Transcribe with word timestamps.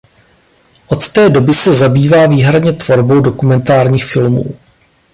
Od 0.87 1.09
té 1.11 1.29
doby 1.29 1.53
se 1.53 1.73
zabývá 1.73 2.27
výhradně 2.27 2.73
tvorbou 2.73 3.19
dokumentárních 3.19 4.05
filmů. 4.05 4.57